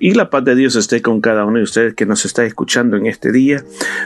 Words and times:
y 0.00 0.14
la 0.14 0.30
paz 0.30 0.44
de 0.44 0.54
Dios 0.54 0.76
esté 0.76 1.02
con 1.02 1.20
cada 1.20 1.44
uno 1.44 1.58
de 1.58 1.64
ustedes 1.64 1.94
que 1.94 2.06
nos 2.06 2.24
está 2.24 2.44
escuchando 2.44 2.96
en 2.96 3.06
este 3.06 3.32
día. 3.32 3.64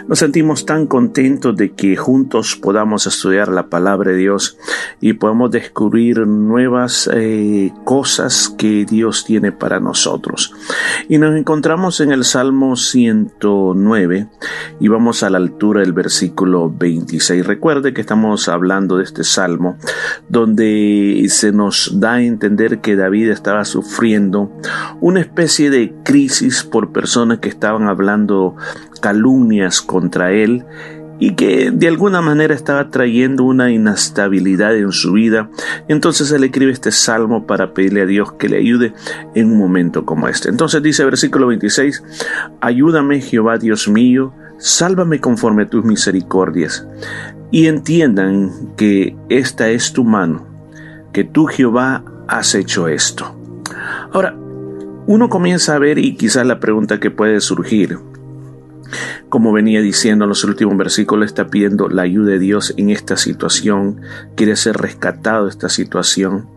Nos 0.08 0.20
sentimos 0.20 0.64
tan 0.66 0.86
contentos 0.86 1.56
de 1.56 1.72
que 1.72 1.96
juntos 1.96 2.56
podamos 2.56 3.06
estudiar 3.06 3.48
la 3.48 3.68
palabra 3.68 4.12
de 4.12 4.18
Dios 4.18 4.58
y 5.00 5.14
podamos 5.14 5.50
descubrir 5.50 6.26
nuevas 6.26 7.10
eh, 7.12 7.72
cosas 7.84 8.54
que 8.56 8.84
Dios 8.84 9.24
tiene 9.24 9.52
para 9.52 9.80
nosotros. 9.80 10.54
Y 11.08 11.18
nos 11.18 11.36
encontramos 11.36 12.00
en 12.00 12.12
el 12.12 12.24
Salmo 12.24 12.76
109 12.76 14.28
y 14.80 14.88
vamos 14.88 15.22
a 15.22 15.30
la 15.30 15.38
altura 15.38 15.80
del 15.80 15.92
versículo 15.92 16.70
26. 16.70 17.46
Recuerde 17.46 17.92
que 17.92 18.00
estamos 18.00 18.48
hablando 18.48 18.96
de 18.96 19.04
este 19.04 19.24
salmo 19.24 19.76
donde 20.28 21.26
se 21.28 21.52
nos 21.52 22.00
da 22.00 22.14
a 22.14 22.22
entender 22.22 22.80
que 22.80 22.96
David 22.96 23.30
estaba 23.30 23.64
sufriendo 23.64 24.52
una 25.00 25.20
especie 25.20 25.70
de 25.70 25.81
crisis 26.02 26.62
por 26.64 26.92
personas 26.92 27.38
que 27.38 27.48
estaban 27.48 27.88
hablando 27.88 28.56
calumnias 29.00 29.80
contra 29.80 30.32
él 30.32 30.64
y 31.18 31.34
que 31.34 31.70
de 31.70 31.86
alguna 31.86 32.20
manera 32.20 32.52
estaba 32.52 32.90
trayendo 32.90 33.44
una 33.44 33.70
inestabilidad 33.70 34.76
en 34.76 34.90
su 34.90 35.12
vida. 35.12 35.50
Entonces 35.86 36.32
él 36.32 36.42
escribe 36.42 36.72
este 36.72 36.90
salmo 36.90 37.46
para 37.46 37.74
pedirle 37.74 38.02
a 38.02 38.06
Dios 38.06 38.32
que 38.32 38.48
le 38.48 38.58
ayude 38.58 38.92
en 39.34 39.52
un 39.52 39.58
momento 39.58 40.04
como 40.04 40.26
este. 40.26 40.48
Entonces 40.48 40.82
dice 40.82 41.04
versículo 41.04 41.46
26, 41.46 42.02
ayúdame 42.60 43.20
Jehová 43.20 43.58
Dios 43.58 43.86
mío, 43.88 44.34
sálvame 44.58 45.20
conforme 45.20 45.62
a 45.62 45.68
tus 45.68 45.84
misericordias, 45.84 46.86
y 47.52 47.66
entiendan 47.66 48.74
que 48.76 49.16
esta 49.28 49.68
es 49.68 49.92
tu 49.92 50.02
mano, 50.02 50.44
que 51.12 51.22
tú 51.22 51.46
Jehová 51.46 52.02
has 52.26 52.54
hecho 52.56 52.88
esto. 52.88 53.36
Ahora, 54.12 54.36
uno 55.06 55.28
comienza 55.28 55.74
a 55.74 55.78
ver 55.78 55.98
y 55.98 56.16
quizás 56.16 56.46
la 56.46 56.60
pregunta 56.60 57.00
que 57.00 57.10
puede 57.10 57.40
surgir, 57.40 57.98
como 59.28 59.52
venía 59.52 59.80
diciendo 59.80 60.24
en 60.24 60.28
los 60.28 60.44
últimos 60.44 60.76
versículos, 60.76 61.26
está 61.26 61.46
pidiendo 61.46 61.88
la 61.88 62.02
ayuda 62.02 62.32
de 62.32 62.38
Dios 62.38 62.74
en 62.76 62.90
esta 62.90 63.16
situación, 63.16 64.00
quiere 64.36 64.56
ser 64.56 64.76
rescatado 64.76 65.44
de 65.44 65.50
esta 65.50 65.68
situación, 65.68 66.48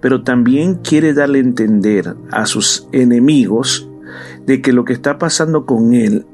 pero 0.00 0.22
también 0.22 0.76
quiere 0.76 1.12
darle 1.12 1.38
a 1.38 1.42
entender 1.42 2.14
a 2.30 2.46
sus 2.46 2.86
enemigos 2.92 3.88
de 4.46 4.62
que 4.62 4.72
lo 4.72 4.84
que 4.84 4.92
está 4.92 5.18
pasando 5.18 5.66
con 5.66 5.92
él 5.94 6.26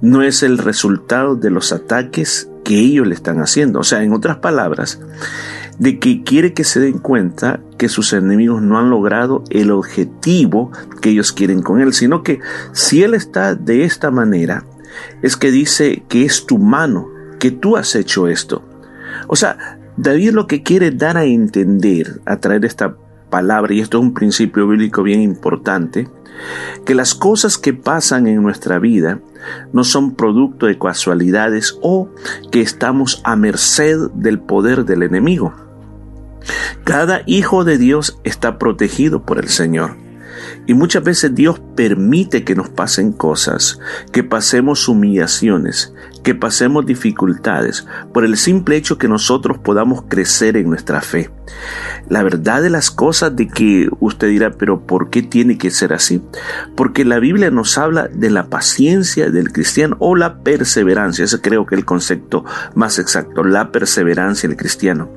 no 0.00 0.22
es 0.22 0.42
el 0.42 0.58
resultado 0.58 1.36
de 1.36 1.50
los 1.50 1.72
ataques 1.72 2.50
que 2.64 2.78
ellos 2.78 3.06
le 3.06 3.14
están 3.14 3.38
haciendo. 3.38 3.80
O 3.80 3.84
sea, 3.84 4.02
en 4.02 4.12
otras 4.12 4.38
palabras, 4.38 5.00
de 5.78 5.98
que 5.98 6.22
quiere 6.22 6.52
que 6.52 6.64
se 6.64 6.80
den 6.80 6.98
cuenta 6.98 7.60
que 7.78 7.88
sus 7.88 8.12
enemigos 8.12 8.62
no 8.62 8.78
han 8.78 8.90
logrado 8.90 9.44
el 9.50 9.70
objetivo 9.70 10.70
que 11.00 11.10
ellos 11.10 11.32
quieren 11.32 11.62
con 11.62 11.80
él, 11.80 11.92
sino 11.92 12.22
que 12.22 12.40
si 12.72 13.02
él 13.02 13.14
está 13.14 13.54
de 13.54 13.84
esta 13.84 14.10
manera, 14.10 14.64
es 15.22 15.36
que 15.36 15.50
dice 15.50 16.04
que 16.08 16.24
es 16.24 16.46
tu 16.46 16.58
mano, 16.58 17.08
que 17.38 17.50
tú 17.50 17.76
has 17.76 17.94
hecho 17.94 18.28
esto. 18.28 18.62
O 19.28 19.36
sea, 19.36 19.78
David 19.96 20.30
lo 20.30 20.46
que 20.46 20.62
quiere 20.62 20.90
dar 20.90 21.16
a 21.16 21.24
entender 21.24 22.20
a 22.24 22.38
través 22.38 22.62
de 22.62 22.66
esta 22.66 22.96
palabra, 23.30 23.74
y 23.74 23.80
esto 23.80 23.98
es 23.98 24.04
un 24.04 24.14
principio 24.14 24.66
bíblico 24.68 25.02
bien 25.02 25.20
importante, 25.20 26.08
que 26.84 26.94
las 26.94 27.14
cosas 27.14 27.58
que 27.58 27.72
pasan 27.72 28.26
en 28.26 28.42
nuestra 28.42 28.78
vida 28.78 29.20
no 29.72 29.84
son 29.84 30.14
producto 30.14 30.66
de 30.66 30.78
casualidades 30.78 31.78
o 31.82 32.10
que 32.50 32.60
estamos 32.60 33.22
a 33.24 33.36
merced 33.36 34.10
del 34.14 34.38
poder 34.38 34.84
del 34.84 35.02
enemigo. 35.02 35.65
Cada 36.84 37.22
hijo 37.26 37.64
de 37.64 37.78
Dios 37.78 38.18
está 38.24 38.58
protegido 38.58 39.24
por 39.24 39.38
el 39.38 39.48
Señor. 39.48 39.96
Y 40.66 40.74
muchas 40.74 41.02
veces 41.02 41.34
Dios 41.34 41.60
permite 41.76 42.44
que 42.44 42.54
nos 42.54 42.68
pasen 42.68 43.12
cosas, 43.12 43.78
que 44.12 44.24
pasemos 44.24 44.88
humillaciones, 44.88 45.92
que 46.26 46.34
pasemos 46.34 46.84
dificultades, 46.84 47.86
por 48.12 48.24
el 48.24 48.36
simple 48.36 48.74
hecho 48.74 48.98
que 48.98 49.06
nosotros 49.06 49.58
podamos 49.58 50.02
crecer 50.08 50.56
en 50.56 50.68
nuestra 50.68 51.00
fe. 51.00 51.30
La 52.08 52.24
verdad 52.24 52.62
de 52.62 52.68
las 52.68 52.90
cosas 52.90 53.36
de 53.36 53.46
que 53.46 53.88
usted 54.00 54.30
dirá, 54.30 54.50
pero 54.50 54.86
¿por 54.86 55.08
qué 55.08 55.22
tiene 55.22 55.56
que 55.56 55.70
ser 55.70 55.92
así? 55.92 56.20
Porque 56.74 57.04
la 57.04 57.20
Biblia 57.20 57.52
nos 57.52 57.78
habla 57.78 58.08
de 58.08 58.30
la 58.30 58.46
paciencia 58.46 59.30
del 59.30 59.52
cristiano 59.52 59.96
o 60.00 60.16
la 60.16 60.40
perseverancia. 60.42 61.24
Ese 61.24 61.40
creo 61.40 61.64
que 61.64 61.76
es 61.76 61.78
el 61.78 61.84
concepto 61.84 62.44
más 62.74 62.98
exacto, 62.98 63.44
la 63.44 63.70
perseverancia 63.70 64.48
del 64.48 64.58
cristiano. 64.58 65.08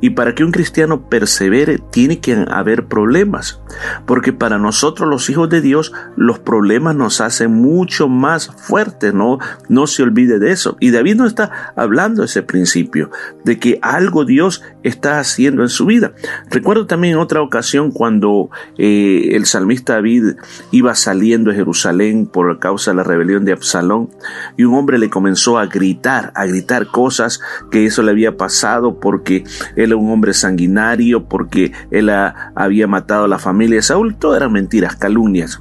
Y 0.00 0.10
para 0.10 0.34
que 0.34 0.44
un 0.44 0.52
cristiano 0.52 1.08
persevere 1.08 1.78
tiene 1.90 2.20
que 2.20 2.46
haber 2.50 2.86
problemas, 2.86 3.60
porque 4.06 4.32
para 4.32 4.58
nosotros 4.58 5.08
los 5.08 5.28
hijos 5.28 5.50
de 5.50 5.60
Dios 5.60 5.92
los 6.16 6.38
problemas 6.38 6.96
nos 6.96 7.20
hacen 7.20 7.52
mucho 7.52 8.08
más 8.08 8.48
fuertes, 8.56 9.12
no, 9.12 9.38
no 9.68 9.86
se 9.86 10.02
olvide 10.02 10.38
de 10.38 10.45
eso. 10.46 10.76
Y 10.80 10.90
David 10.90 11.16
no 11.16 11.26
está 11.26 11.72
hablando 11.76 12.24
ese 12.24 12.42
principio, 12.42 13.10
de 13.44 13.58
que 13.58 13.78
algo 13.82 14.24
Dios 14.24 14.62
está 14.82 15.18
haciendo 15.18 15.62
en 15.62 15.68
su 15.68 15.86
vida. 15.86 16.12
Recuerdo 16.50 16.86
también 16.86 17.16
otra 17.16 17.42
ocasión 17.42 17.90
cuando 17.90 18.50
eh, 18.78 19.30
el 19.32 19.46
salmista 19.46 19.94
David 19.94 20.36
iba 20.70 20.94
saliendo 20.94 21.50
de 21.50 21.56
Jerusalén 21.56 22.26
por 22.26 22.58
causa 22.58 22.90
de 22.90 22.96
la 22.96 23.04
rebelión 23.04 23.44
de 23.44 23.52
Absalón 23.52 24.10
y 24.56 24.64
un 24.64 24.74
hombre 24.74 24.98
le 24.98 25.10
comenzó 25.10 25.58
a 25.58 25.66
gritar, 25.66 26.32
a 26.34 26.46
gritar 26.46 26.86
cosas 26.86 27.40
que 27.70 27.86
eso 27.86 28.02
le 28.02 28.10
había 28.10 28.36
pasado 28.36 29.00
porque 29.00 29.44
él 29.76 29.86
era 29.86 29.96
un 29.96 30.10
hombre 30.10 30.34
sanguinario, 30.34 31.24
porque 31.28 31.72
él 31.90 32.10
había 32.10 32.86
matado 32.86 33.24
a 33.24 33.28
la 33.28 33.38
familia 33.38 33.76
de 33.76 33.82
Saúl. 33.82 34.16
Todo 34.16 34.36
eran 34.36 34.52
mentiras, 34.52 34.96
calumnias. 34.96 35.60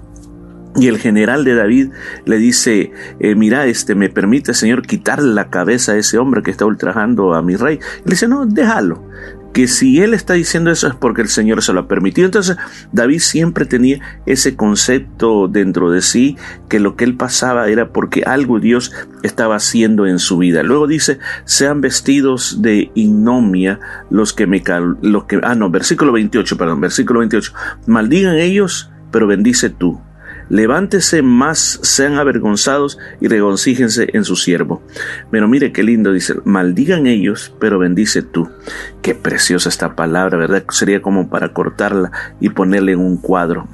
Y 0.76 0.88
el 0.88 0.98
general 0.98 1.46
de 1.46 1.56
David 1.56 1.92
le 2.26 2.38
dice, 2.38 2.92
eh, 3.20 3.36
mira, 3.36 3.66
este, 3.66 3.96
me 3.96 4.10
permite, 4.10 4.54
Señor, 4.54 4.86
quitarle 4.86 5.34
la 5.34 5.50
cabeza 5.50 5.94
a 5.94 5.98
ese 5.98 6.18
hombre 6.18 6.44
que 6.44 6.52
está 6.52 6.66
ultrajando 6.66 7.34
a 7.34 7.42
mi 7.42 7.56
rey. 7.56 7.80
Y 8.00 8.10
le 8.10 8.12
dice, 8.12 8.28
no, 8.28 8.46
déjalo 8.46 9.02
que 9.56 9.70
si 9.70 10.02
él 10.02 10.14
está 10.14 10.34
diciendo 10.34 10.70
eso 10.70 10.86
es 10.86 10.96
porque 10.96 11.22
el 11.22 11.30
Señor 11.30 11.64
se 11.64 11.72
lo 11.72 11.80
ha 11.80 11.88
permitido. 11.88 12.26
Entonces 12.26 12.58
David 12.92 13.20
siempre 13.20 13.66
tenía 13.66 14.02
ese 14.26 14.58
concepto 14.58 15.48
dentro 15.48 15.92
de 15.92 16.02
sí 16.02 16.36
que 16.68 16.82
lo 16.82 16.98
que 16.98 17.06
él 17.06 17.16
pasaba 17.16 17.70
era 17.70 17.94
porque 17.94 18.24
algo 18.26 18.60
Dios 18.60 18.92
estaba 19.24 19.56
haciendo 19.56 20.08
en 20.08 20.20
su 20.20 20.38
vida. 20.38 20.62
Luego 20.62 20.88
dice, 20.88 21.20
sean 21.46 21.80
vestidos 21.80 22.62
de 22.62 22.92
ignomia 22.96 23.80
los 24.10 24.34
que 24.34 24.46
me... 24.46 24.62
Los 25.02 25.24
que, 25.24 25.40
ah, 25.42 25.56
no, 25.56 25.70
versículo 25.70 26.12
28, 26.12 26.58
perdón, 26.58 26.82
versículo 26.82 27.20
28. 27.20 27.54
Maldigan 27.88 28.36
ellos, 28.36 28.92
pero 29.10 29.26
bendice 29.26 29.70
tú 29.70 30.02
levántese 30.50 31.22
más, 31.22 31.80
sean 31.82 32.18
avergonzados 32.18 32.98
y 33.20 33.28
regoncíjense 33.28 34.10
en 34.14 34.24
su 34.24 34.36
siervo. 34.36 34.82
Pero 35.32 35.48
mire 35.48 35.72
qué 35.72 35.84
lindo, 35.84 36.12
dice, 36.12 36.36
maldigan 36.46 37.08
ellos, 37.08 37.54
pero 37.60 37.80
bendice 37.80 38.22
tú. 38.22 38.50
Qué 39.02 39.16
preciosa 39.16 39.70
esta 39.70 39.96
palabra, 39.96 40.38
¿verdad? 40.38 40.64
Sería 40.70 41.02
como 41.02 41.30
para 41.30 41.54
cortarla 41.54 42.12
y 42.40 42.50
ponerle 42.50 42.94
en 42.94 43.00
un 43.00 43.18
cuadro. 43.18 43.68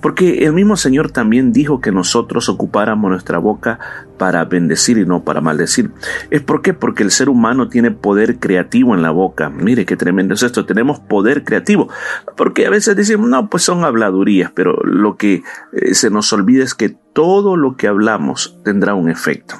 Porque 0.00 0.44
el 0.44 0.52
mismo 0.52 0.76
Señor 0.76 1.10
también 1.10 1.52
dijo 1.52 1.80
que 1.80 1.92
nosotros 1.92 2.48
ocupáramos 2.48 3.10
nuestra 3.10 3.38
boca 3.38 3.78
para 4.18 4.44
bendecir 4.44 4.98
y 4.98 5.06
no 5.06 5.24
para 5.24 5.40
maldecir. 5.40 5.90
¿Es 6.30 6.42
por 6.42 6.62
qué? 6.62 6.74
Porque 6.74 7.02
el 7.02 7.10
ser 7.10 7.28
humano 7.28 7.68
tiene 7.68 7.90
poder 7.90 8.38
creativo 8.38 8.94
en 8.94 9.02
la 9.02 9.10
boca. 9.10 9.50
Mire 9.50 9.86
qué 9.86 9.96
tremendo 9.96 10.34
es 10.34 10.42
esto, 10.42 10.66
tenemos 10.66 11.00
poder 11.00 11.44
creativo. 11.44 11.88
Porque 12.36 12.66
a 12.66 12.70
veces 12.70 12.96
decimos, 12.96 13.28
no, 13.28 13.48
pues 13.48 13.62
son 13.62 13.84
habladurías, 13.84 14.52
pero 14.54 14.76
lo 14.84 15.16
que 15.16 15.42
eh, 15.72 15.94
se 15.94 16.10
nos 16.10 16.32
olvida 16.32 16.64
es 16.64 16.74
que 16.74 16.96
todo 17.12 17.56
lo 17.56 17.76
que 17.76 17.88
hablamos 17.88 18.58
tendrá 18.64 18.94
un 18.94 19.08
efecto 19.10 19.56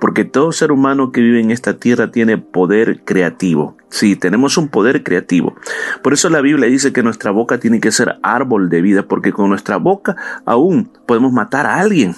porque 0.00 0.24
todo 0.24 0.52
ser 0.52 0.72
humano 0.72 1.12
que 1.12 1.20
vive 1.20 1.40
en 1.40 1.50
esta 1.50 1.78
tierra 1.78 2.10
tiene 2.10 2.38
poder 2.38 3.04
creativo. 3.04 3.76
Sí, 3.90 4.16
tenemos 4.16 4.58
un 4.58 4.68
poder 4.68 5.02
creativo. 5.02 5.54
Por 6.02 6.12
eso 6.12 6.28
la 6.28 6.40
Biblia 6.40 6.68
dice 6.68 6.92
que 6.92 7.02
nuestra 7.02 7.30
boca 7.30 7.58
tiene 7.58 7.80
que 7.80 7.92
ser 7.92 8.18
árbol 8.22 8.68
de 8.68 8.82
vida, 8.82 9.04
porque 9.04 9.32
con 9.32 9.48
nuestra 9.48 9.76
boca 9.76 10.16
aún 10.44 10.90
podemos 11.06 11.32
matar 11.32 11.66
a 11.66 11.80
alguien 11.80 12.14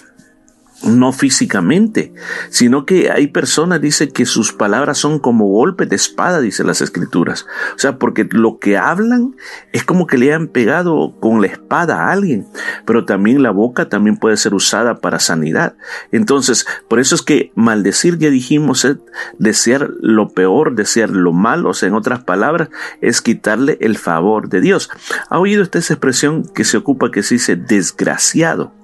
no 0.83 1.13
físicamente, 1.13 2.13
sino 2.49 2.87
que 2.87 3.11
hay 3.11 3.27
personas, 3.27 3.81
dice 3.81 4.09
que 4.11 4.27
sus 4.27 4.53
palabras 4.53 4.99
son 4.99 5.19
como 5.19 5.47
golpes 5.47 5.89
de 5.89 5.97
espada, 5.97 6.41
dice 6.41 6.65
las 6.65 6.81
escrituras. 6.81 7.47
O 7.75 7.79
sea, 7.79 7.99
porque 7.99 8.27
lo 8.31 8.59
que 8.59 8.79
hablan 8.79 9.37
es 9.73 9.85
como 9.85 10.07
que 10.07 10.19
le 10.19 10.33
han 10.33 10.49
pegado 10.49 11.15
con 11.21 11.41
la 11.41 11.49
espada 11.49 12.05
a 12.05 12.13
alguien, 12.13 12.47
pero 12.87 13.05
también 13.05 13.43
la 13.43 13.51
boca 13.51 13.89
también 13.89 14.17
puede 14.17 14.37
ser 14.37 14.55
usada 14.55 15.01
para 15.01 15.19
sanidad. 15.19 15.75
Entonces, 16.13 16.67
por 16.89 17.01
eso 17.01 17.15
es 17.15 17.23
que 17.23 17.53
maldecir, 17.55 18.19
ya 18.19 18.31
dijimos, 18.31 18.85
es 18.85 18.97
desear 19.39 19.91
lo 20.01 20.31
peor, 20.31 20.75
desear 20.75 21.11
lo 21.11 21.33
malo, 21.33 21.71
o 21.71 21.75
sea, 21.75 21.89
en 21.89 21.95
otras 21.95 22.25
palabras, 22.25 22.71
es 23.01 23.21
quitarle 23.21 23.79
el 23.81 23.99
favor 23.99 24.49
de 24.49 24.61
Dios. 24.61 24.91
¿Ha 25.29 25.39
oído 25.39 25.63
usted 25.63 25.81
esa 25.81 25.95
expresión 25.95 26.45
que 26.55 26.65
se 26.65 26.77
ocupa 26.77 27.11
que 27.11 27.23
se 27.23 27.35
dice 27.35 27.57
desgraciado? 27.57 28.80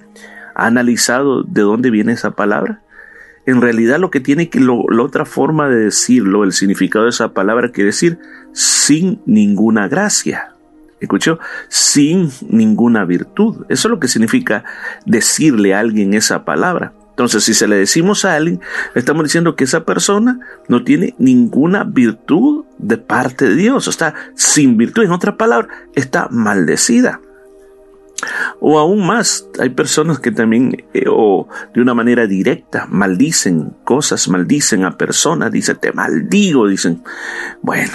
¿Ha 0.56 0.66
analizado 0.66 1.42
de 1.42 1.60
dónde 1.60 1.90
viene 1.90 2.12
esa 2.12 2.30
palabra? 2.30 2.80
En 3.44 3.60
realidad 3.60 4.00
lo 4.00 4.10
que 4.10 4.20
tiene 4.20 4.48
que, 4.48 4.58
la 4.58 5.02
otra 5.02 5.26
forma 5.26 5.68
de 5.68 5.76
decirlo, 5.76 6.44
el 6.44 6.52
significado 6.52 7.04
de 7.04 7.10
esa 7.10 7.34
palabra 7.34 7.70
quiere 7.70 7.88
decir 7.88 8.18
sin 8.52 9.20
ninguna 9.26 9.86
gracia. 9.86 10.54
¿Escuchó? 10.98 11.38
Sin 11.68 12.30
ninguna 12.48 13.04
virtud. 13.04 13.66
Eso 13.68 13.88
es 13.88 13.90
lo 13.90 14.00
que 14.00 14.08
significa 14.08 14.64
decirle 15.04 15.74
a 15.74 15.80
alguien 15.80 16.14
esa 16.14 16.46
palabra. 16.46 16.94
Entonces, 17.10 17.44
si 17.44 17.52
se 17.52 17.68
le 17.68 17.76
decimos 17.76 18.24
a 18.24 18.34
alguien, 18.34 18.60
estamos 18.94 19.24
diciendo 19.24 19.56
que 19.56 19.64
esa 19.64 19.84
persona 19.84 20.40
no 20.68 20.84
tiene 20.84 21.14
ninguna 21.18 21.84
virtud 21.84 22.64
de 22.78 22.96
parte 22.96 23.48
de 23.48 23.56
Dios. 23.56 23.88
Está 23.88 24.14
sin 24.34 24.78
virtud. 24.78 25.04
En 25.04 25.12
otra 25.12 25.36
palabra, 25.36 25.68
está 25.94 26.28
maldecida. 26.30 27.20
O 28.60 28.78
aún 28.78 29.06
más, 29.06 29.48
hay 29.58 29.70
personas 29.70 30.20
que 30.20 30.30
también, 30.30 30.84
eh, 30.94 31.04
o 31.08 31.48
de 31.74 31.80
una 31.80 31.94
manera 31.94 32.26
directa, 32.26 32.86
maldicen 32.88 33.76
cosas, 33.84 34.28
maldicen 34.28 34.84
a 34.84 34.96
personas, 34.96 35.52
dicen, 35.52 35.76
te 35.76 35.92
maldigo, 35.92 36.66
dicen, 36.66 37.02
bueno, 37.62 37.92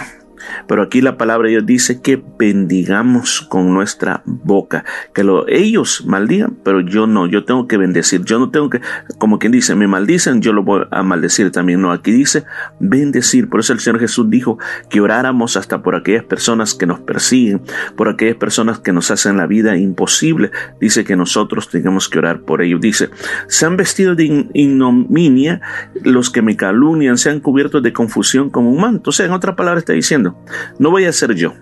pero 0.68 0.82
aquí 0.82 1.02
la 1.02 1.18
palabra 1.18 1.48
de 1.48 1.52
Dios 1.52 1.66
dice 1.66 2.02
que 2.02 2.22
bendigamos 2.38 3.42
con 3.42 3.74
nuestra 3.74 4.22
boca, 4.26 4.86
que 5.14 5.24
lo, 5.24 5.48
ellos 5.48 6.04
maldigan, 6.06 6.58
pero 6.64 6.82
yo 6.82 7.08
no, 7.08 7.28
yo 7.28 7.44
tengo 7.46 7.68
que 7.68 7.78
bendecir, 7.78 8.24
yo 8.24 8.40
no 8.40 8.50
tengo 8.50 8.70
que, 8.70 8.82
como 9.18 9.40
quien 9.40 9.52
dice, 9.52 9.76
me 9.76 9.88
maldicen, 9.88 10.42
yo 10.42 10.54
lo 10.54 10.64
voy 10.64 10.84
a 10.92 11.04
maldecir 11.04 11.52
también, 11.52 11.82
no, 11.82 11.92
aquí 11.92 12.12
dice 12.12 12.46
bendecir, 12.80 13.50
por 13.50 13.60
eso 13.60 13.74
el 13.74 13.80
Señor 13.80 14.00
Jesús 14.00 14.30
dijo 14.30 14.58
que 14.90 15.02
oráramos 15.02 15.58
hasta 15.58 15.82
por 15.82 15.96
aquellas 15.96 16.24
personas 16.24 16.74
que 16.74 16.86
nos 16.86 17.00
persiguen, 17.00 17.62
por 17.96 18.10
aquellas 18.10 18.38
personas 18.38 18.80
que 18.80 18.94
nos 18.94 19.12
hacen 19.12 19.38
la 19.38 19.48
vida 19.48 19.78
imposible, 19.78 20.52
dice 20.80 21.04
que 21.04 21.16
nosotros 21.16 21.70
tengamos 21.70 22.10
que 22.10 22.20
orar 22.20 22.42
por 22.42 22.62
ellos, 22.62 22.82
dice, 22.82 23.10
se 23.48 23.66
han 23.66 23.78
vestido 23.78 24.16
de 24.16 24.48
ignominia 24.54 25.62
los 26.04 26.30
que 26.30 26.42
me 26.42 26.56
calumnian, 26.56 27.18
se 27.18 27.30
han 27.30 27.40
cubierto 27.40 27.82
de 27.82 27.94
confusión 27.94 28.50
como 28.50 28.72
un 28.72 28.82
manto, 28.82 29.10
o 29.10 29.14
sea, 29.14 29.26
en 29.26 29.32
otra 29.32 29.56
palabra 29.56 29.80
está 29.80 29.94
diciendo, 29.94 30.31
no 30.80 30.92
voy 30.92 31.06
a 31.06 31.14
ser 31.14 31.36
yo, 31.36 31.54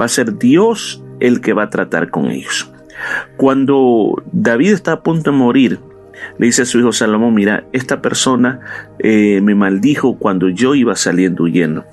va 0.00 0.04
a 0.04 0.08
ser 0.08 0.38
Dios 0.38 1.02
el 1.20 1.40
que 1.40 1.52
va 1.52 1.64
a 1.64 1.70
tratar 1.70 2.10
con 2.10 2.26
ellos. 2.30 2.72
Cuando 3.36 4.22
David 4.32 4.72
está 4.72 4.92
a 4.92 5.02
punto 5.02 5.30
de 5.30 5.36
morir, 5.36 5.80
le 6.38 6.46
dice 6.46 6.62
a 6.62 6.66
su 6.66 6.78
hijo 6.78 6.92
Salomón, 6.92 7.34
mira, 7.34 7.64
esta 7.72 8.02
persona 8.02 8.60
eh, 8.98 9.40
me 9.42 9.54
maldijo 9.54 10.18
cuando 10.18 10.48
yo 10.48 10.74
iba 10.74 10.94
saliendo 10.96 11.44
huyendo. 11.44 11.84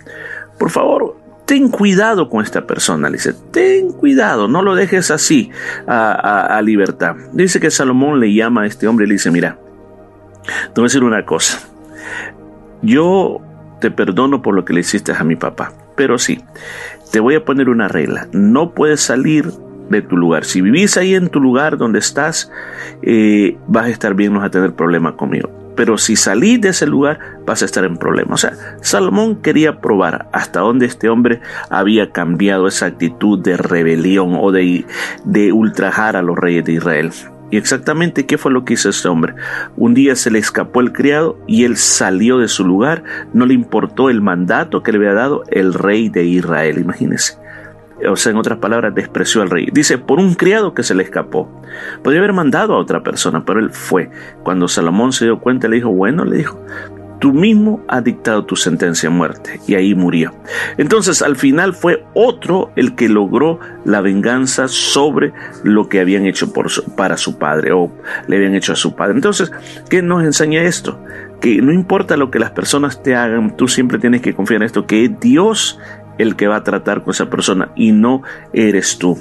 Por 0.59 0.69
favor, 0.69 1.17
ten 1.45 1.69
cuidado 1.69 2.29
con 2.29 2.43
esta 2.43 2.67
persona. 2.67 3.09
Le 3.09 3.17
dice, 3.17 3.33
ten 3.51 3.91
cuidado, 3.93 4.47
no 4.47 4.61
lo 4.61 4.75
dejes 4.75 5.11
así 5.11 5.51
a, 5.87 6.57
a 6.57 6.61
libertad. 6.61 7.15
Dice 7.31 7.59
que 7.59 7.71
Salomón 7.71 8.19
le 8.19 8.33
llama 8.33 8.63
a 8.63 8.65
este 8.65 8.87
hombre 8.87 9.05
y 9.05 9.09
le 9.09 9.13
dice, 9.13 9.31
mira, 9.31 9.59
te 10.73 10.81
voy 10.81 10.83
a 10.83 10.89
decir 10.89 11.03
una 11.03 11.25
cosa. 11.25 11.59
Yo 12.81 13.41
te 13.79 13.91
perdono 13.91 14.41
por 14.41 14.55
lo 14.55 14.65
que 14.65 14.73
le 14.73 14.81
hiciste 14.81 15.13
a 15.13 15.23
mi 15.23 15.35
papá. 15.35 15.73
Pero 15.97 16.17
sí, 16.17 16.39
te 17.11 17.19
voy 17.19 17.35
a 17.35 17.44
poner 17.44 17.67
una 17.67 17.89
regla. 17.89 18.29
No 18.31 18.71
puedes 18.73 19.01
salir 19.01 19.51
de 19.89 20.01
tu 20.01 20.15
lugar. 20.15 20.45
Si 20.45 20.61
vivís 20.61 20.95
ahí 20.95 21.15
en 21.15 21.29
tu 21.29 21.41
lugar 21.41 21.77
donde 21.77 21.99
estás, 21.99 22.51
eh, 23.01 23.57
vas 23.67 23.85
a 23.85 23.89
estar 23.89 24.13
bien, 24.13 24.31
no 24.31 24.39
vas 24.39 24.47
a 24.47 24.51
tener 24.51 24.73
problema 24.73 25.17
conmigo. 25.17 25.49
Pero 25.75 25.97
si 25.97 26.15
salís 26.15 26.59
de 26.61 26.69
ese 26.69 26.88
lugar, 26.88 27.19
vas 27.45 27.61
a 27.61 27.65
estar 27.65 27.83
en 27.83 27.97
problema. 27.97 28.33
O 28.33 28.38
sea, 28.38 28.53
Salomón 28.81 29.41
quería 29.41 29.79
probar 29.79 30.27
hasta 30.33 30.61
dónde 30.61 30.88
este 30.88 31.09
hombre 31.09 31.39
había 31.69 32.11
cambiado 32.11 32.67
esa 32.67 32.88
actitud 32.88 33.39
de 33.39 33.57
rebelión 33.57 34.38
o 34.39 34.51
de, 34.51 34.85
de 35.23 35.51
ultrajar 35.51 36.15
a 36.15 36.23
los 36.23 36.38
reyes 36.38 36.65
de 36.65 36.73
Israel. 36.73 37.11
Y 37.49 37.57
exactamente 37.57 38.25
qué 38.25 38.38
fue 38.38 38.51
lo 38.51 38.65
que 38.65 38.73
hizo 38.73 38.89
este 38.89 39.07
hombre. 39.07 39.35
Un 39.77 39.94
día 39.94 40.15
se 40.15 40.31
le 40.31 40.39
escapó 40.39 40.81
el 40.81 40.91
criado 40.91 41.38
y 41.47 41.63
él 41.63 41.77
salió 41.77 42.39
de 42.39 42.47
su 42.47 42.65
lugar, 42.65 43.03
no 43.33 43.45
le 43.45 43.53
importó 43.53 44.09
el 44.09 44.21
mandato 44.21 44.83
que 44.83 44.91
le 44.91 44.97
había 44.97 45.13
dado 45.13 45.44
el 45.49 45.73
rey 45.73 46.09
de 46.09 46.25
Israel, 46.25 46.77
imagínense. 46.79 47.38
O 48.07 48.15
sea, 48.15 48.31
en 48.31 48.38
otras 48.38 48.59
palabras, 48.59 48.94
despreció 48.94 49.41
al 49.41 49.49
rey. 49.49 49.69
Dice, 49.71 49.97
por 49.97 50.19
un 50.19 50.35
criado 50.35 50.73
que 50.73 50.83
se 50.83 50.94
le 50.94 51.01
escapó. 51.01 51.49
Podría 52.03 52.19
haber 52.21 52.33
mandado 52.33 52.75
a 52.75 52.77
otra 52.77 53.01
persona, 53.01 53.44
pero 53.44 53.59
él 53.59 53.71
fue. 53.71 54.11
Cuando 54.44 54.67
Salomón 54.67 55.13
se 55.13 55.25
dio 55.25 55.39
cuenta, 55.39 55.67
le 55.67 55.77
dijo, 55.77 55.89
bueno, 55.89 56.23
le 56.23 56.38
dijo, 56.38 56.63
tú 57.19 57.33
mismo 57.33 57.83
has 57.87 58.03
dictado 58.03 58.45
tu 58.45 58.55
sentencia 58.55 59.09
a 59.09 59.11
muerte. 59.11 59.59
Y 59.67 59.75
ahí 59.75 59.95
murió. 59.95 60.33
Entonces 60.77 61.21
al 61.21 61.35
final 61.35 61.73
fue 61.73 62.05
otro 62.13 62.71
el 62.75 62.95
que 62.95 63.09
logró 63.09 63.59
la 63.85 64.01
venganza 64.01 64.67
sobre 64.67 65.33
lo 65.63 65.89
que 65.89 65.99
habían 65.99 66.25
hecho 66.25 66.51
para 66.95 67.17
su 67.17 67.37
padre 67.37 67.71
o 67.71 67.91
le 68.27 68.37
habían 68.37 68.55
hecho 68.55 68.73
a 68.73 68.75
su 68.75 68.95
padre. 68.95 69.15
Entonces, 69.15 69.51
¿qué 69.89 70.01
nos 70.01 70.23
enseña 70.23 70.63
esto? 70.63 70.99
Que 71.41 71.61
no 71.61 71.71
importa 71.71 72.17
lo 72.17 72.31
que 72.31 72.39
las 72.39 72.51
personas 72.51 73.03
te 73.03 73.15
hagan, 73.15 73.55
tú 73.55 73.67
siempre 73.67 73.99
tienes 73.99 74.21
que 74.21 74.33
confiar 74.33 74.61
en 74.61 74.65
esto, 74.65 74.85
que 74.85 75.09
Dios 75.09 75.79
el 76.17 76.35
que 76.35 76.47
va 76.47 76.57
a 76.57 76.63
tratar 76.63 77.03
con 77.03 77.11
esa 77.11 77.29
persona 77.29 77.71
y 77.75 77.91
no 77.91 78.23
eres 78.53 78.97
tú. 78.97 79.17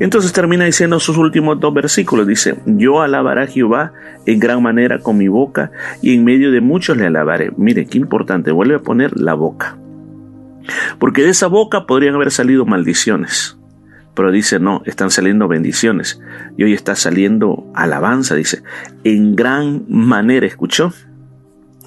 Entonces 0.00 0.32
termina 0.32 0.64
diciendo 0.64 1.00
sus 1.00 1.16
últimos 1.16 1.60
dos 1.60 1.72
versículos. 1.72 2.26
Dice, 2.26 2.56
yo 2.66 3.02
alabaré 3.02 3.42
a 3.42 3.46
Jehová 3.46 3.92
en 4.26 4.38
gran 4.38 4.62
manera 4.62 4.98
con 4.98 5.18
mi 5.18 5.28
boca 5.28 5.70
y 6.02 6.14
en 6.14 6.24
medio 6.24 6.50
de 6.50 6.60
muchos 6.60 6.96
le 6.96 7.06
alabaré. 7.06 7.52
Mire, 7.56 7.86
qué 7.86 7.98
importante, 7.98 8.52
vuelve 8.52 8.76
a 8.76 8.80
poner 8.80 9.18
la 9.18 9.34
boca. 9.34 9.78
Porque 10.98 11.22
de 11.22 11.30
esa 11.30 11.46
boca 11.46 11.86
podrían 11.86 12.14
haber 12.14 12.30
salido 12.30 12.64
maldiciones. 12.64 13.58
Pero 14.14 14.30
dice, 14.30 14.60
no, 14.60 14.82
están 14.86 15.10
saliendo 15.10 15.48
bendiciones. 15.48 16.20
Y 16.56 16.64
hoy 16.64 16.72
está 16.72 16.94
saliendo 16.94 17.66
alabanza, 17.74 18.34
dice, 18.34 18.62
en 19.02 19.34
gran 19.34 19.84
manera, 19.88 20.46
¿escuchó? 20.46 20.92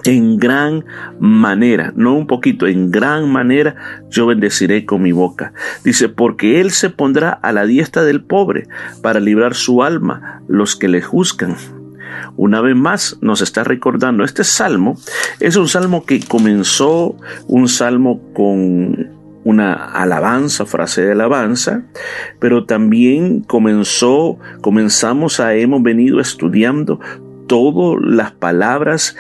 En 0.08 0.38
gran 0.38 0.86
manera, 1.20 1.92
no 1.96 2.16
un 2.16 2.28
poquito, 2.28 2.66
en 2.68 2.92
gran 2.92 3.30
manera 3.30 3.76
yo 4.10 4.26
bendeciré 4.26 4.86
con 4.86 5.02
mi 5.02 5.12
boca. 5.12 5.54
Dice, 5.84 6.08
porque 6.10 6.62
Él 6.62 6.72
se 6.72 6.90
pondrá 6.90 7.32
a 7.32 7.52
la 7.52 7.66
diestra 7.66 8.04
del 8.04 8.24
pobre 8.24 8.68
para 9.02 9.20
librar 9.20 9.54
su 9.54 9.84
alma 9.84 10.42
los 10.48 10.76
que 10.76 10.88
le 10.88 11.02
juzgan. 11.02 11.56
Una 12.38 12.62
vez 12.62 12.76
más 12.76 13.18
nos 13.22 13.42
está 13.42 13.64
recordando, 13.64 14.24
este 14.24 14.44
salmo 14.44 14.98
es 15.40 15.56
un 15.56 15.68
salmo 15.68 16.06
que 16.06 16.20
comenzó, 16.22 17.18
un 17.48 17.68
salmo 17.68 18.22
con 18.34 19.18
una 19.44 19.74
alabanza, 19.74 20.66
frase 20.66 21.04
de 21.04 21.12
alabanza, 21.12 21.84
pero 22.40 22.66
también 22.66 23.42
comenzó, 23.42 24.38
comenzamos 24.62 25.40
a, 25.40 25.54
hemos 25.56 25.84
venido 25.84 26.20
estudiando 26.20 27.00
todas 27.48 28.00
las 28.06 28.32
palabras 28.34 29.16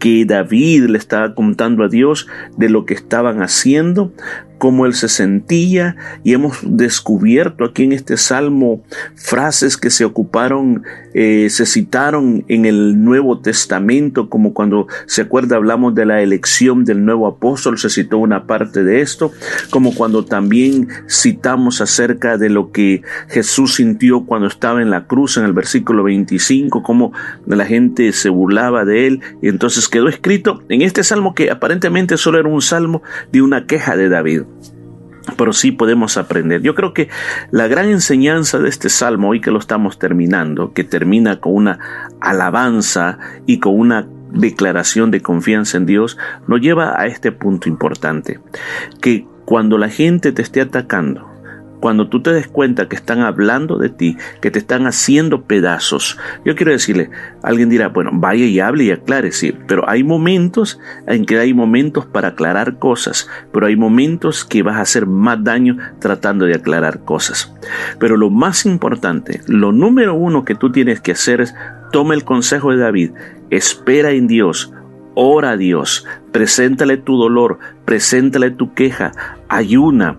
que 0.00 0.24
David 0.24 0.86
le 0.86 0.98
estaba 0.98 1.34
contando 1.34 1.84
a 1.84 1.88
Dios 1.88 2.26
de 2.56 2.68
lo 2.68 2.84
que 2.84 2.94
estaban 2.94 3.42
haciendo, 3.42 4.12
cómo 4.60 4.84
él 4.84 4.92
se 4.92 5.08
sentía 5.08 5.96
y 6.22 6.34
hemos 6.34 6.58
descubierto 6.62 7.64
aquí 7.64 7.84
en 7.84 7.92
este 7.92 8.18
salmo 8.18 8.84
frases 9.16 9.78
que 9.78 9.88
se 9.88 10.04
ocuparon, 10.04 10.82
eh, 11.14 11.48
se 11.48 11.64
citaron 11.64 12.44
en 12.46 12.66
el 12.66 13.02
Nuevo 13.02 13.40
Testamento, 13.40 14.28
como 14.28 14.52
cuando 14.52 14.86
se 15.06 15.22
acuerda 15.22 15.56
hablamos 15.56 15.94
de 15.94 16.04
la 16.04 16.20
elección 16.20 16.84
del 16.84 17.06
nuevo 17.06 17.26
apóstol, 17.26 17.78
se 17.78 17.88
citó 17.88 18.18
una 18.18 18.46
parte 18.46 18.84
de 18.84 19.00
esto, 19.00 19.32
como 19.70 19.94
cuando 19.94 20.26
también 20.26 20.88
citamos 21.08 21.80
acerca 21.80 22.36
de 22.36 22.50
lo 22.50 22.70
que 22.70 23.00
Jesús 23.28 23.76
sintió 23.76 24.26
cuando 24.26 24.46
estaba 24.46 24.82
en 24.82 24.90
la 24.90 25.06
cruz 25.06 25.38
en 25.38 25.44
el 25.44 25.54
versículo 25.54 26.04
25, 26.04 26.82
cómo 26.82 27.12
la 27.46 27.64
gente 27.64 28.12
se 28.12 28.28
burlaba 28.28 28.84
de 28.84 29.06
él 29.06 29.20
y 29.40 29.48
entonces 29.48 29.88
quedó 29.88 30.08
escrito 30.08 30.62
en 30.68 30.82
este 30.82 31.02
salmo 31.02 31.34
que 31.34 31.50
aparentemente 31.50 32.18
solo 32.18 32.38
era 32.38 32.48
un 32.50 32.60
salmo 32.60 33.02
de 33.32 33.40
una 33.40 33.66
queja 33.66 33.96
de 33.96 34.10
David 34.10 34.42
pero 35.36 35.52
sí 35.52 35.72
podemos 35.72 36.16
aprender. 36.16 36.62
Yo 36.62 36.74
creo 36.74 36.94
que 36.94 37.08
la 37.50 37.68
gran 37.68 37.88
enseñanza 37.88 38.58
de 38.58 38.68
este 38.68 38.88
salmo, 38.88 39.30
hoy 39.30 39.40
que 39.40 39.50
lo 39.50 39.58
estamos 39.58 39.98
terminando, 39.98 40.72
que 40.72 40.84
termina 40.84 41.40
con 41.40 41.54
una 41.54 41.78
alabanza 42.20 43.18
y 43.46 43.58
con 43.58 43.78
una 43.78 44.06
declaración 44.32 45.10
de 45.10 45.20
confianza 45.20 45.76
en 45.76 45.86
Dios, 45.86 46.18
nos 46.46 46.60
lleva 46.60 47.00
a 47.00 47.06
este 47.06 47.32
punto 47.32 47.68
importante, 47.68 48.40
que 49.00 49.26
cuando 49.44 49.78
la 49.78 49.88
gente 49.88 50.32
te 50.32 50.42
esté 50.42 50.60
atacando, 50.60 51.28
cuando 51.80 52.08
tú 52.08 52.22
te 52.22 52.32
des 52.32 52.46
cuenta 52.46 52.88
que 52.88 52.96
están 52.96 53.20
hablando 53.20 53.78
de 53.78 53.88
ti, 53.88 54.16
que 54.40 54.50
te 54.50 54.58
están 54.58 54.86
haciendo 54.86 55.42
pedazos, 55.42 56.18
yo 56.44 56.54
quiero 56.54 56.72
decirle, 56.72 57.10
alguien 57.42 57.68
dirá, 57.68 57.88
bueno, 57.88 58.10
vaya 58.12 58.44
y 58.44 58.60
hable 58.60 58.84
y 58.84 58.90
aclare, 58.90 59.32
sí, 59.32 59.54
pero 59.66 59.88
hay 59.88 60.04
momentos 60.04 60.78
en 61.06 61.24
que 61.24 61.38
hay 61.38 61.54
momentos 61.54 62.06
para 62.06 62.28
aclarar 62.28 62.78
cosas, 62.78 63.28
pero 63.52 63.66
hay 63.66 63.76
momentos 63.76 64.44
que 64.44 64.62
vas 64.62 64.76
a 64.76 64.82
hacer 64.82 65.06
más 65.06 65.42
daño 65.42 65.78
tratando 65.98 66.44
de 66.44 66.54
aclarar 66.54 67.04
cosas. 67.04 67.54
Pero 67.98 68.16
lo 68.16 68.30
más 68.30 68.66
importante, 68.66 69.40
lo 69.46 69.72
número 69.72 70.14
uno 70.14 70.44
que 70.44 70.54
tú 70.54 70.70
tienes 70.70 71.00
que 71.00 71.12
hacer 71.12 71.40
es, 71.40 71.54
toma 71.92 72.14
el 72.14 72.24
consejo 72.24 72.70
de 72.70 72.78
David, 72.78 73.10
espera 73.50 74.10
en 74.10 74.26
Dios, 74.26 74.72
ora 75.14 75.50
a 75.50 75.56
Dios, 75.56 76.06
preséntale 76.32 76.96
tu 76.96 77.16
dolor, 77.16 77.58
preséntale 77.84 78.50
tu 78.50 78.74
queja, 78.74 79.12
ayuna, 79.48 80.18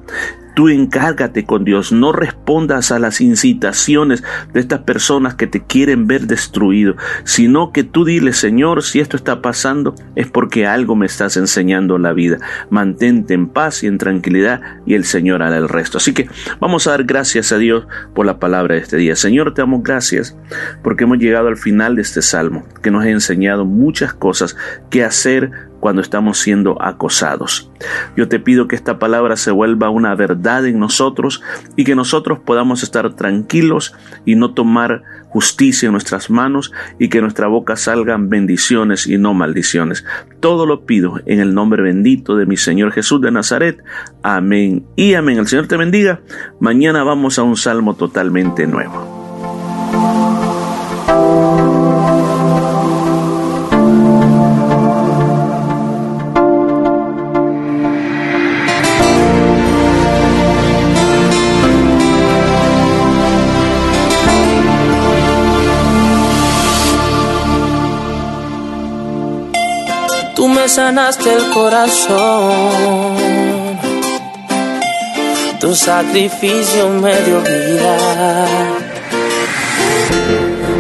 Tú 0.56 0.70
encárgate 0.70 1.46
con 1.46 1.64
Dios, 1.64 1.92
no 1.92 2.12
respondas 2.12 2.92
a 2.92 3.00
las 3.00 3.22
incitaciones 3.22 4.24
de 4.54 4.60
estas 4.60 4.82
personas 4.82 5.36
que 5.36 5.48
te 5.48 5.64
quieren 5.64 6.08
ver 6.08 6.28
destruido, 6.28 6.96
sino 7.24 7.72
que 7.72 7.84
tú 7.84 8.06
dile, 8.06 8.34
Señor, 8.34 8.84
si 8.84 9.00
esto 9.00 9.18
está 9.18 9.42
pasando 9.42 9.96
es 10.16 10.28
porque 10.28 10.68
algo 10.68 10.96
me 10.96 11.06
estás 11.06 11.38
enseñando 11.38 11.96
en 11.96 12.04
la 12.04 12.14
vida. 12.14 12.38
Mantente 12.70 13.34
en 13.34 13.48
paz 13.48 13.84
y 13.84 13.88
en 13.88 13.98
tranquilidad 13.98 14.62
y 14.86 14.96
el 14.96 15.06
Señor 15.06 15.44
hará 15.44 15.58
el 15.58 15.70
resto. 15.70 15.98
Así 15.98 16.14
que 16.14 16.30
vamos 16.60 16.88
a 16.88 16.92
dar 16.92 17.04
gracias 17.04 17.52
a 17.52 17.58
Dios 17.58 17.88
por 18.14 18.26
la 18.26 18.40
palabra 18.40 18.76
de 18.76 18.82
este 18.82 18.98
día. 18.98 19.16
Señor, 19.16 19.54
te 19.54 19.62
damos 19.62 19.84
gracias 19.84 20.38
porque 20.84 21.06
hemos 21.06 21.18
llegado 21.18 21.48
al 21.48 21.58
final 21.58 21.96
de 21.96 22.02
este 22.02 22.22
salmo 22.22 22.66
que 22.82 22.92
nos 22.92 23.04
ha 23.04 23.10
enseñado 23.10 23.66
muchas 23.66 24.14
cosas 24.14 24.56
que 24.90 25.04
hacer 25.04 25.71
cuando 25.82 26.02
estamos 26.02 26.38
siendo 26.38 26.82
acosados. 26.82 27.70
Yo 28.16 28.30
te 28.30 28.40
pido 28.40 28.70
que 28.70 28.78
esta 28.78 29.00
palabra 29.00 29.36
se 29.36 29.52
vuelva 29.52 29.90
una 29.90 30.16
verdad 30.16 30.66
en 30.66 30.80
nosotros 30.80 31.42
y 31.76 31.84
que 31.84 31.96
nosotros 31.96 32.40
podamos 32.40 32.84
estar 32.84 33.14
tranquilos 33.16 33.94
y 34.24 34.36
no 34.36 34.54
tomar 34.54 35.04
justicia 35.30 35.88
en 35.88 35.94
nuestras 35.94 36.30
manos 36.30 36.72
y 37.00 37.10
que 37.10 37.22
nuestra 37.22 37.48
boca 37.48 37.76
salgan 37.76 38.30
bendiciones 38.30 39.08
y 39.08 39.18
no 39.18 39.34
maldiciones. 39.34 40.06
Todo 40.40 40.66
lo 40.66 40.86
pido 40.86 41.20
en 41.26 41.40
el 41.40 41.54
nombre 41.54 41.82
bendito 41.82 42.36
de 42.38 42.46
mi 42.46 42.58
Señor 42.58 42.92
Jesús 42.92 43.20
de 43.20 43.32
Nazaret. 43.32 43.84
Amén 44.24 44.86
y 44.96 45.16
amén. 45.16 45.40
El 45.40 45.48
Señor 45.48 45.68
te 45.68 45.78
bendiga. 45.78 46.22
Mañana 46.60 47.04
vamos 47.04 47.40
a 47.40 47.44
un 47.44 47.58
salmo 47.58 47.96
totalmente 47.96 48.68
nuevo. 48.68 49.21
Sanaste 70.68 71.34
el 71.34 71.50
corazón. 71.50 73.16
Tu 75.60 75.76
sacrificio 75.76 76.90
me 76.90 77.16
dio 77.22 77.42
vida. 77.42 77.98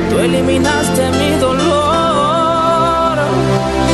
Tú 0.09 0.19
eliminaste 0.19 1.09
mi 1.11 1.31
dolor 1.39 3.17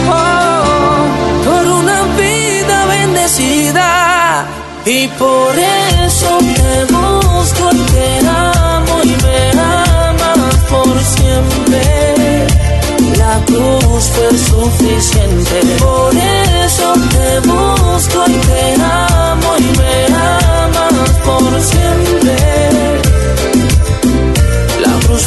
oh, 0.10 1.44
por 1.46 1.66
una 1.82 2.04
vida 2.16 2.86
bendecida. 2.86 4.46
Y 4.86 5.08
por 5.10 5.54
eso 5.58 6.07
fue 14.00 14.38
suficiente. 14.38 15.62
Por 15.80 16.16
eso 16.16 16.94
te 17.10 17.47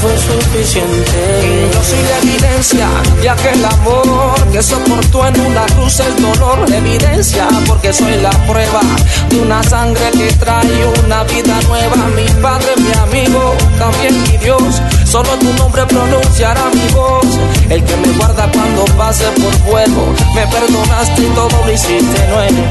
fue 0.01 0.17
suficiente. 0.17 1.69
Yo 1.73 1.83
soy 1.83 2.03
la 2.03 2.19
evidencia 2.19 2.89
de 3.21 3.29
aquel 3.29 3.65
amor 3.65 4.49
que 4.51 4.63
soportó 4.63 5.27
en 5.27 5.41
una 5.41 5.67
cruz 5.67 6.01
el 6.01 6.23
dolor. 6.23 6.69
La 6.69 6.77
evidencia 6.79 7.47
porque 7.67 7.93
soy 7.93 8.17
la 8.17 8.31
prueba 8.31 8.81
de 9.29 9.41
una 9.41 9.63
sangre 9.63 10.11
que 10.13 10.33
trae 10.35 10.87
una 11.05 11.23
vida 11.25 11.61
nueva. 11.69 11.97
Mi 12.17 12.27
padre, 12.41 12.69
mi 12.79 12.93
amigo, 12.93 13.55
también 13.79 14.23
mi 14.23 14.37
Dios. 14.39 14.81
Solo 15.05 15.31
tu 15.39 15.53
nombre 15.55 15.85
pronunciará 15.87 16.65
mi 16.73 16.93
voz. 16.95 17.27
El 17.69 17.85
que 17.85 17.97
me 17.97 18.09
guarda 18.17 18.51
cuando 18.53 18.85
pase 18.97 19.25
por 19.33 19.53
fuego. 19.69 20.15
Me 20.35 20.47
perdonaste 20.47 21.23
y 21.23 21.31
todo 21.35 21.65
lo 21.65 21.73
hiciste 21.73 22.29
nuevo. 22.29 22.63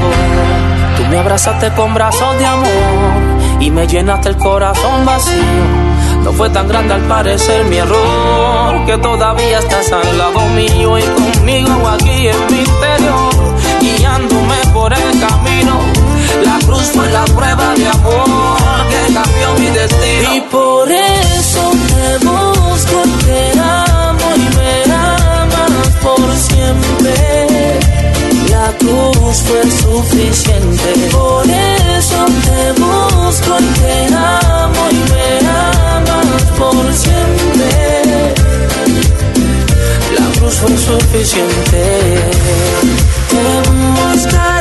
Tú 0.96 1.06
me 1.08 1.18
abrazaste 1.18 1.72
con 1.74 1.94
brazos 1.94 2.38
de 2.38 2.44
amor 2.44 3.60
y 3.60 3.70
me 3.70 3.86
llenaste 3.86 4.30
el 4.30 4.36
corazón 4.36 5.04
vacío 5.04 5.89
no 6.22 6.32
fue 6.32 6.50
tan 6.50 6.68
grande 6.68 6.94
al 6.94 7.02
parecer 7.02 7.64
mi 7.64 7.76
error, 7.76 8.84
que 8.86 8.98
todavía 8.98 9.58
estás 9.58 9.92
al 9.92 10.18
lado 10.18 10.40
mío 10.50 10.98
y 10.98 11.02
conmigo 11.02 11.88
aquí 11.88 12.28
en 12.28 12.46
mi 12.50 12.58
interior, 12.60 13.34
guiándome 13.80 14.56
por 14.72 14.92
el 14.92 15.20
camino. 15.20 15.78
La 16.44 16.58
cruz 16.66 16.90
fue 16.94 17.10
la 17.10 17.24
prueba 17.24 17.74
de 17.74 17.88
amor 17.88 18.56
que 18.90 19.14
cambió 19.14 19.54
mi 19.58 19.66
destino. 19.70 20.34
Y 20.34 20.40
por 20.42 20.90
eso 20.90 21.70
te 21.88 22.26
busco 22.26 23.02
te 23.24 23.58
amo 23.58 24.36
y 24.36 24.56
me 24.56 24.92
amas 24.92 25.88
por 26.02 26.36
siempre. 26.36 27.80
La 28.50 28.72
cruz 28.78 29.42
fue 29.46 29.62
suficiente. 29.70 31.08
Por 31.10 31.46
eso 31.46 32.24
te 32.44 32.80
busco 32.80 33.56
te 33.80 34.14
por 36.60 36.92
siempre. 36.92 38.34
La 40.18 40.26
cruz 40.38 40.54
fue 40.54 40.76
suficiente. 40.76 41.82
Te 43.30 43.42
buscaré, 43.96 44.59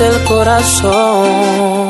el 0.00 0.24
corazón. 0.24 1.88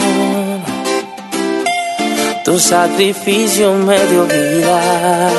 Tu 2.44 2.58
sacrificio 2.58 3.72
me 3.74 3.98
dio 4.06 4.24
vida. 4.24 5.30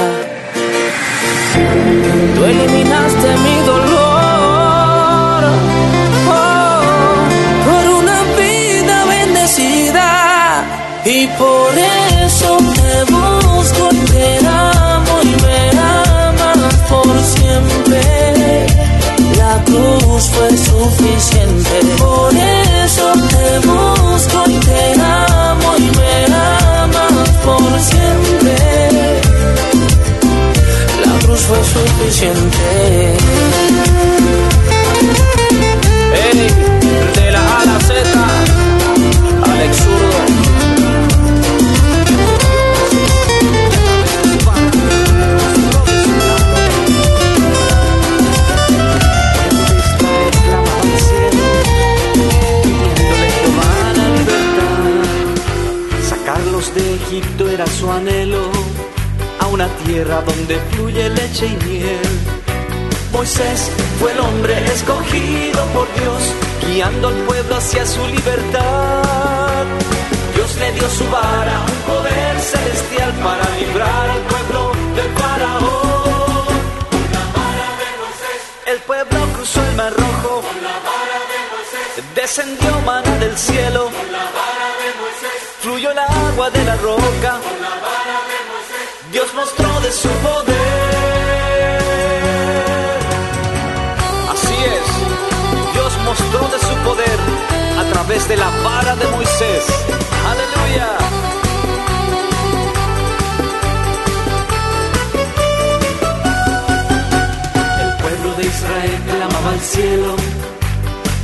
Era 57.57 57.65
su 57.65 57.91
anhelo 57.91 58.51
a 59.39 59.47
una 59.47 59.67
tierra 59.83 60.21
donde 60.21 60.59
fluye 60.69 61.09
leche 61.09 61.47
y 61.47 61.65
miel. 61.65 62.09
Moisés 63.11 63.71
fue 63.99 64.11
el 64.11 64.19
hombre 64.19 64.53
escogido 64.65 65.65
por 65.73 65.87
Dios, 65.95 66.21
guiando 66.67 67.07
al 67.07 67.15
pueblo 67.25 67.55
hacia 67.55 67.83
su 67.83 68.05
libertad. 68.09 69.65
Dios 70.35 70.55
le 70.57 70.71
dio 70.73 70.87
su 70.87 71.05
vara, 71.09 71.55
un 71.73 71.81
poder 71.93 72.39
celestial 72.39 73.11
para 73.25 73.45
librar 73.57 74.07
al 74.11 74.21
pueblo 74.31 74.71
del 74.95 75.11
faraón. 75.21 76.47
de 77.81 77.89
Moisés, 78.03 78.41
el 78.67 78.79
pueblo 78.81 79.19
cruzó 79.35 79.63
el 79.67 79.75
mar 79.75 79.93
rojo. 79.93 80.43
La 80.61 80.75
vara 80.89 81.19
de 81.31 81.39
Moisés, 81.53 82.03
descendió 82.13 82.81
mana 82.85 83.15
del 83.17 83.35
cielo 83.35 83.89
el 85.91 85.99
agua 85.99 86.49
de 86.49 86.63
la 86.65 86.75
roca. 86.77 87.39
Dios 89.11 89.33
mostró 89.33 89.79
de 89.81 89.91
su 89.91 90.09
poder. 90.09 90.57
Así 94.33 94.55
es, 94.75 95.73
Dios 95.73 95.93
mostró 96.03 96.47
de 96.49 96.59
su 96.59 96.75
poder 96.87 97.19
a 97.79 97.83
través 97.93 98.27
de 98.27 98.37
la 98.37 98.49
vara 98.63 98.95
de 98.95 99.07
Moisés. 99.07 99.65
Aleluya. 100.31 100.89
El 107.83 107.91
pueblo 108.03 108.29
de 108.37 108.43
Israel 108.45 109.01
clamaba 109.05 109.49
al 109.51 109.61
cielo, 109.61 110.15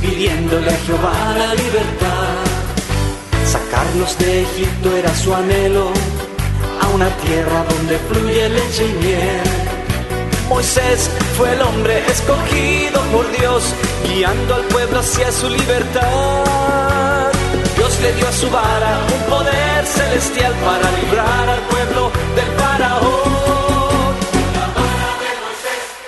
pidiéndole 0.00 0.70
a 0.70 0.78
Jehová 0.86 1.34
la 1.36 1.54
libertad 1.54 2.53
Sacarlos 3.94 4.18
de 4.18 4.42
Egipto 4.42 4.96
era 4.96 5.14
su 5.14 5.32
anhelo, 5.32 5.92
a 6.80 6.88
una 6.88 7.08
tierra 7.18 7.64
donde 7.68 7.96
fluye 7.98 8.48
leche 8.48 8.86
y 8.86 8.92
miel. 9.04 9.42
Moisés 10.48 11.08
fue 11.36 11.52
el 11.52 11.62
hombre 11.62 12.02
escogido 12.08 13.00
por 13.12 13.30
Dios, 13.38 13.62
guiando 14.04 14.56
al 14.56 14.62
pueblo 14.62 14.98
hacia 14.98 15.30
su 15.30 15.48
libertad. 15.48 17.30
Dios 17.76 18.00
le 18.00 18.12
dio 18.14 18.26
a 18.26 18.32
su 18.32 18.50
vara 18.50 18.98
un 19.14 19.30
poder 19.30 19.86
celestial 19.86 20.52
para 20.64 20.90
librar 20.98 21.48
al 21.50 21.60
pueblo 21.60 22.10
del 22.34 22.50
faraón. 22.58 24.14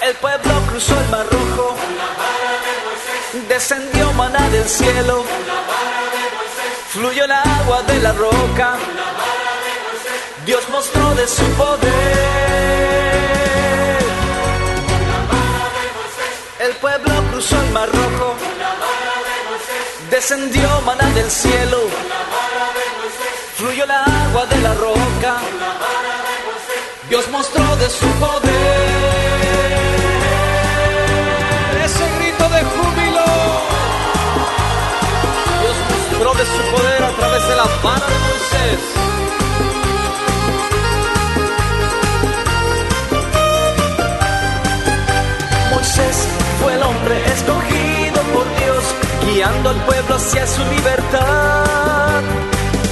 El 0.02 0.14
pueblo 0.16 0.54
cruzó 0.70 1.00
el 1.00 1.08
mar 1.08 1.26
rojo, 1.30 1.76
descendió 3.48 4.12
maná 4.14 4.48
del 4.50 4.68
cielo, 4.68 5.24
fluyó 6.96 7.24
el 7.24 7.32
agua 7.32 7.82
de 7.82 8.00
la 8.00 8.12
roca. 8.12 8.78
Dios 10.46 10.66
mostró 10.70 11.14
de 11.14 11.26
su 11.28 11.44
poder. 11.60 12.16
El 16.58 16.72
pueblo 16.76 17.12
cruzó 17.30 17.60
el 17.60 17.70
mar 17.70 17.88
rojo, 17.92 18.34
descendió 20.10 20.80
maná 20.86 21.08
del 21.10 21.30
cielo, 21.30 21.80
fluyó 23.56 23.84
el 23.84 23.90
agua 23.90 24.46
de 24.46 24.58
la 24.62 24.74
roca. 24.74 25.32
Dios 27.10 27.28
mostró 27.28 27.76
de 27.76 27.90
su 27.90 28.06
poder. 28.24 28.75
Guiando 49.26 49.70
al 49.70 49.80
pueblo 49.84 50.14
hacia 50.16 50.46
su 50.46 50.62
libertad. 50.64 52.22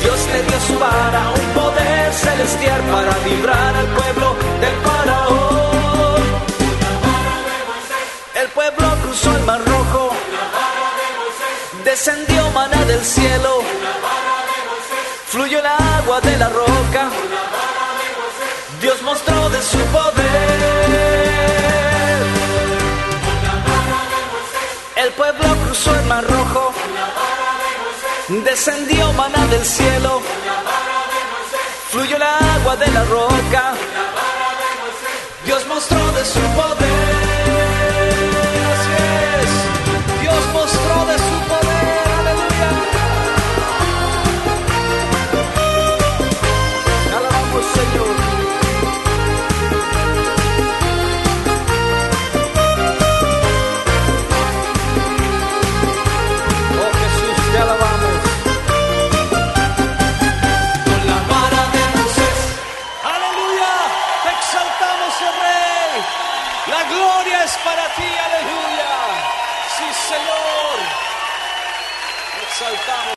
Dios 0.02 0.18
le 0.32 0.42
dio 0.42 0.60
su 0.66 0.78
vara 0.78 1.30
un 1.30 1.46
poder 1.60 2.12
celestial 2.12 2.80
para 2.92 3.18
librar 3.26 3.76
al 3.76 3.86
pueblo 3.86 4.36
del 4.60 4.76
faraón. 4.86 6.22
El 8.34 8.48
pueblo 8.48 8.86
cruzó 9.02 9.36
el 9.36 9.44
mar 9.44 9.60
rojo, 9.64 10.10
descendió 11.84 12.50
maná 12.50 12.84
del 12.84 13.04
cielo, 13.04 13.62
fluyó 15.28 15.58
el 15.60 15.66
agua 15.66 16.20
de 16.20 16.36
la 16.36 16.48
roca. 16.48 17.10
Dios 18.80 19.00
mostró 19.02 19.48
de 19.48 19.62
su 19.62 19.78
poder. 19.78 20.83
Cruzó 25.74 25.98
el 25.98 26.06
mar 26.06 26.24
rojo, 26.24 26.72
descendió 28.28 29.12
maná 29.14 29.44
del 29.48 29.64
cielo, 29.64 30.22
fluyó 31.90 32.14
el 32.14 32.22
agua 32.22 32.76
de 32.76 32.86
la 32.92 33.04
roca. 33.04 33.74
Dios 35.44 35.66
mostró 35.66 36.12
de 36.12 36.24
su 36.24 36.40
poder. 36.54 36.93